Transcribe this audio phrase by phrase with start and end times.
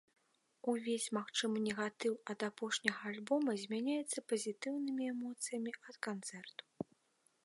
[0.71, 6.63] Увесь магчымы негатыў ад апошняга альбома змяняецца пазітыўнымі эмоцыямі ад канцэрту.